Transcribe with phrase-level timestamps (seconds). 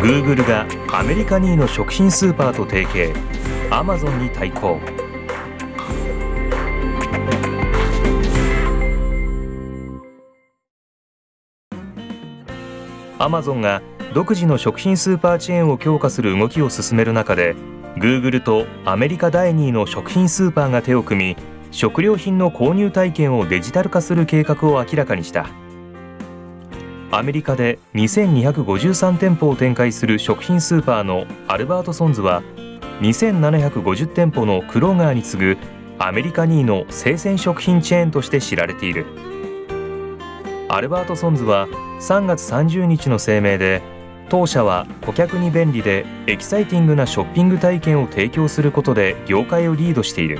[0.00, 0.66] Google が
[0.98, 3.12] アメリカ2位の食品スーパーと提携。
[3.68, 4.80] Amazon に対抗。
[13.18, 13.82] アマゾンが
[14.14, 17.54] 独自の食品スーパーチェーンを強化する動きを進める中で
[17.96, 21.36] Google とアメリカ第2位の食品スーパーが手を組み
[21.70, 25.50] 食料品の購入体験をデジタル化する計画を明らかにした。
[27.12, 32.42] アメリカで2253店舗を展開する食品スーパーのアルバートソンズは
[33.00, 35.58] 2750店舗のクローガーに次ぐ
[35.98, 39.06] アメリカ2位の生鮮食品チェーンとして知られている。
[40.68, 41.66] アルバートソンズは
[41.98, 43.82] 3月30日の声明で
[44.28, 50.38] 当社は顧客に便利でエキサイティングなショッピング体験を提供することで業界をリードしている。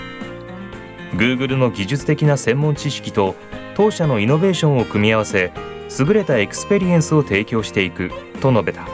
[1.15, 3.35] Google の技術的な専門知識と
[3.75, 5.51] 当社のイノベーションを組み合わせ
[5.99, 8.87] 優れたエクスペリエンスを提供していくと述べた。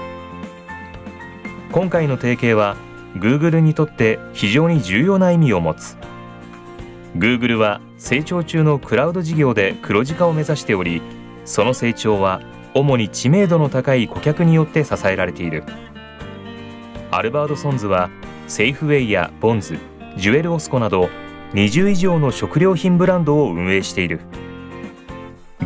[1.71, 2.77] 今回の提携は
[3.17, 5.97] Google にとって非常に重要な意味を持つ。
[7.17, 11.01] Google は成長中のクラウド事業で黒字化を目指しており
[11.47, 12.43] その成長は
[12.75, 15.65] 主に知名度の高い顧客によって支えられている。
[17.11, 18.11] アルバートソンズは
[18.49, 19.79] セイフウェイやボンズ
[20.17, 21.09] ジュエル・オスコなど
[21.53, 24.21] 20以上の食料品ブランドを運営している。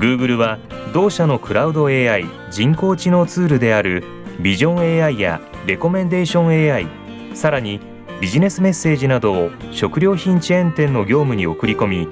[0.00, 0.58] Google は
[0.94, 4.02] 同社のクラウド AI 人工知能ツールである
[4.40, 6.88] ビジョン AI やレコメンデーション AI
[7.34, 7.80] さらに
[8.18, 12.08] ビジネスメッセージなどを食料品チェーン店の業務に送り込み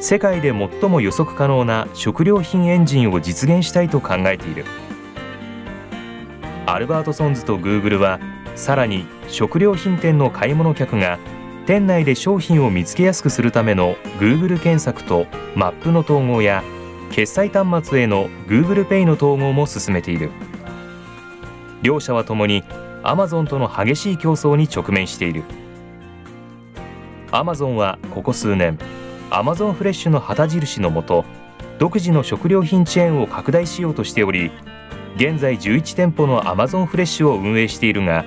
[0.00, 4.64] 世界で最も予測可能な食料品エンジンを実現したいと考えている。
[6.66, 8.20] アルバートソンズとグーグルは
[8.54, 11.18] さらに食料品店の買い物客が
[11.66, 15.26] 店内で商品を見つけやすくするための Google 検索と
[15.56, 16.62] マップの統合や
[17.12, 20.30] 決済端末への Google Pay の統合も進めている。
[21.82, 22.64] 両社はともに
[23.02, 25.42] Amazon との激しい競争に直面している。
[27.30, 28.78] Amazon はここ数年
[29.30, 31.26] Amazon フレッシュの旗印のもと
[31.78, 34.50] 独自の食料品チェーンを拡大しようとしており
[35.16, 38.24] 現在11店舗の Amazon フレッシュを運営しているが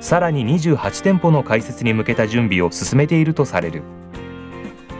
[0.00, 3.82] さらに28店舗の開設に向けた準備を進めているとされる。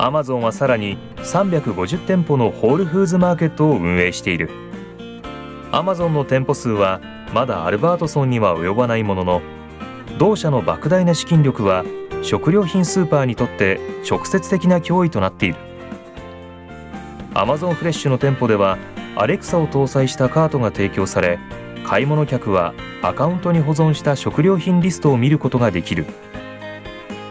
[0.03, 4.51] アマゾンはさらに350店舗のホールフーズマーケットを運営している。
[5.71, 7.01] アマゾンの店舗数は
[7.33, 9.43] まだアルバートソンには及ばないものの
[10.19, 11.85] 同社の莫大な資金力は
[12.25, 13.79] 食料品スーパーにとって
[14.11, 15.57] 直接的な脅威となっている。
[17.35, 18.79] アマゾンフレッシュの店舗では
[19.15, 21.39] アレクサを搭載したカートが提供され
[21.87, 26.07] 買い物客はアカウントに保存した食料品リストを見ることができる。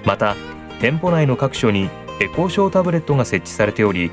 [0.06, 0.38] また
[0.80, 1.90] 店舗内の各所に
[2.22, 4.12] エコーショータブレットが設置されており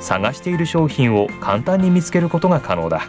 [0.00, 3.02] 探している商品を簡単に見つけることが可能だ。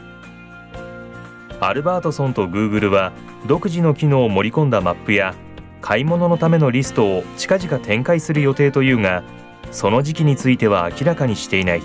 [1.62, 3.14] アルバートソンとグーグルは
[3.48, 5.36] 独自の機能を盛り込んだマップや
[5.80, 9.24] 買い物のためのリストを近々展開する予定というが
[9.72, 11.82] その時期については明らかにしていない。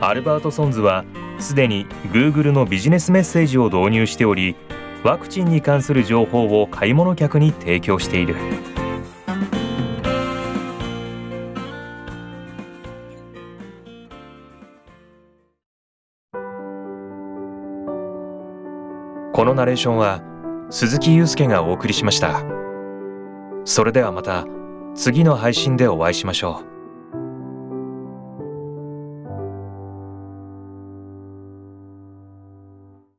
[0.00, 1.04] アルバートソンズは
[1.38, 4.56] すでに Google のビジネスメッセージを導入しており
[5.02, 8.34] ワクチンに関する情報を買い物客に提供している。
[19.34, 20.22] このナレーションは
[20.70, 22.44] 鈴木祐介がお送りしました。
[23.64, 24.46] それではまた
[24.94, 26.73] 次の配信でお会いしましょう。